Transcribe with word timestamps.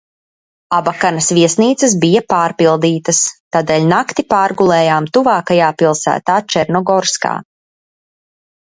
Abakanas 0.77 1.27
viesnīcas 1.37 1.93
bija 2.05 2.21
pārpildītas, 2.35 3.21
tādēļ 3.57 3.87
nakti 3.93 4.27
pārgulējām 4.35 5.13
tuvākajā 5.19 5.71
pilsētā 5.85 6.43
Černogorskā. 6.53 7.39